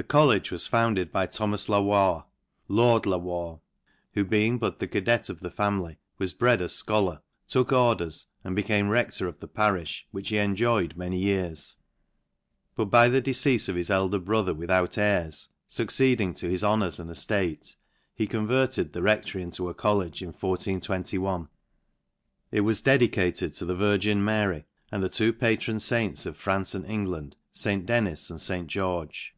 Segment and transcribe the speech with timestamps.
[0.00, 2.24] The college was foun ded by Thomas La IVarre,
[2.68, 3.58] lord La Warre,
[4.14, 8.26] who be ing but the cadet of the family, was bred a fcholar, took orders,
[8.44, 11.74] and became reclor of the pariffa, which he enjoyed many years:
[12.76, 13.90] but by the deceafe of his.
[13.90, 17.74] elder brother without heirs, fucceeding to his ho nours and eftate,
[18.14, 21.48] he converted the reclory into a college in 1421,
[22.52, 26.86] It was dedicated to the Virgin Mary, and the two patron faints of France and
[26.86, 27.84] Eng land, St.
[27.84, 28.68] Denys and St.
[28.68, 29.34] George..